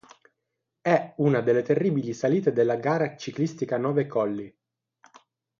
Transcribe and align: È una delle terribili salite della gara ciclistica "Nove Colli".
È 0.81 1.13
una 1.17 1.41
delle 1.41 1.61
terribili 1.61 2.15
salite 2.15 2.51
della 2.53 2.75
gara 2.77 3.15
ciclistica 3.17 3.77
"Nove 3.77 4.07
Colli". 4.07 4.51